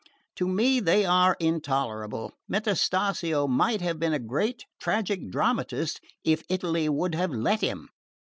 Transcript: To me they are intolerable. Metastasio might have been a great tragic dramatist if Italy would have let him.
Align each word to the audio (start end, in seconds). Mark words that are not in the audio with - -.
To 0.37 0.47
me 0.47 0.79
they 0.79 1.05
are 1.05 1.37
intolerable. 1.39 2.31
Metastasio 2.49 3.47
might 3.47 3.81
have 3.81 3.99
been 3.99 4.13
a 4.15 4.17
great 4.17 4.65
tragic 4.79 5.29
dramatist 5.29 6.01
if 6.23 6.41
Italy 6.49 6.89
would 6.89 7.13
have 7.13 7.29
let 7.29 7.61
him. 7.61 7.87